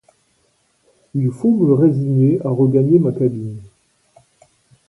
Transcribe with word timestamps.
Il 1.13 1.29
faut 1.29 1.51
me 1.51 1.73
résigner 1.75 2.39
à 2.43 2.49
regagner 2.49 2.97
ma 2.97 3.11
cabine. 3.11 3.61